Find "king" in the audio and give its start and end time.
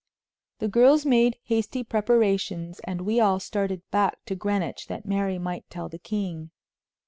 5.99-6.49